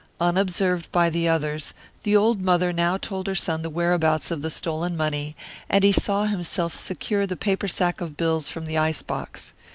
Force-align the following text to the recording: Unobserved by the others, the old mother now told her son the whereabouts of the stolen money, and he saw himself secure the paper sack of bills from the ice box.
Unobserved 0.19 0.91
by 0.91 1.11
the 1.11 1.27
others, 1.29 1.75
the 2.01 2.15
old 2.15 2.41
mother 2.41 2.73
now 2.73 2.97
told 2.97 3.27
her 3.27 3.35
son 3.35 3.61
the 3.61 3.69
whereabouts 3.69 4.31
of 4.31 4.41
the 4.41 4.49
stolen 4.49 4.97
money, 4.97 5.35
and 5.69 5.83
he 5.83 5.91
saw 5.91 6.25
himself 6.25 6.73
secure 6.73 7.27
the 7.27 7.37
paper 7.37 7.67
sack 7.67 8.01
of 8.01 8.17
bills 8.17 8.47
from 8.47 8.65
the 8.65 8.79
ice 8.79 9.03
box. 9.03 9.53